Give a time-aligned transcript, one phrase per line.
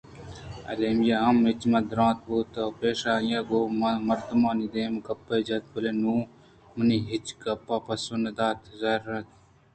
[0.69, 5.63] ایمیلیا ہم اچ من دور بوت ءُپیشءَ آئی ءَ گوں من مردمانی دیمءَ گپے جت
[5.71, 6.21] بلئے نوں
[6.75, 9.29] منی ہچ گپ ءِ پسو نہ دنت ءُزہر اِنت